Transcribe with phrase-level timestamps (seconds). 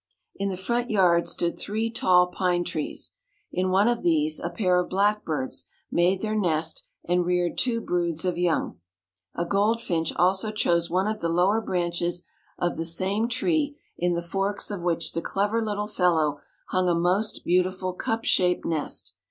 [0.35, 3.11] In the front yard stood three tall pine trees.
[3.51, 7.81] In one of these a pair of black birds made their nest and reared two
[7.81, 8.79] broods of young.
[9.35, 12.23] A goldfinch also chose one of the lower branches
[12.57, 16.39] of the same tree, in the forks of which the clever little fellow
[16.69, 19.13] hung a most beautiful cup shape nest.